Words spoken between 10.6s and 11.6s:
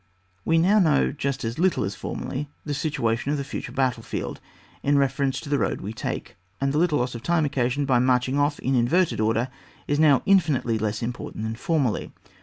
less im portant than